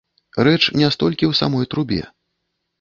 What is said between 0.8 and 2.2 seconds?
не столькі ў самой трубе.